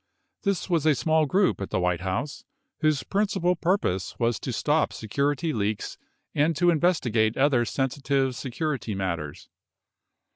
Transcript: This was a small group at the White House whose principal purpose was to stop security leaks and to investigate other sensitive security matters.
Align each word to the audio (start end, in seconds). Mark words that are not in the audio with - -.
This 0.41 0.67
was 0.67 0.87
a 0.87 0.95
small 0.95 1.27
group 1.27 1.61
at 1.61 1.69
the 1.69 1.79
White 1.79 2.01
House 2.01 2.43
whose 2.79 3.03
principal 3.03 3.55
purpose 3.55 4.17
was 4.17 4.39
to 4.39 4.51
stop 4.51 4.93
security 4.93 5.53
leaks 5.53 5.99
and 6.33 6.55
to 6.55 6.71
investigate 6.71 7.37
other 7.37 7.65
sensitive 7.65 8.35
security 8.35 8.95
matters. 8.95 9.47